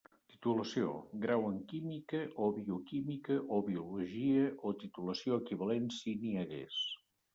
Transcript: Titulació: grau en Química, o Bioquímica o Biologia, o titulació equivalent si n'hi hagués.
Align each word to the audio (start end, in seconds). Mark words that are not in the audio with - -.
Titulació: 0.33 0.93
grau 1.25 1.43
en 1.49 1.59
Química, 1.73 2.21
o 2.45 2.49
Bioquímica 2.55 3.37
o 3.57 3.61
Biologia, 3.67 4.49
o 4.71 4.73
titulació 4.85 5.41
equivalent 5.43 5.91
si 5.99 6.17
n'hi 6.25 6.35
hagués. 6.45 6.81